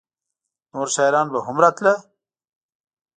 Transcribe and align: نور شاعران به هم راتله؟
نور 0.73 0.87
شاعران 0.95 1.27
به 1.33 1.39
هم 1.45 1.57
راتله؟ 1.63 1.93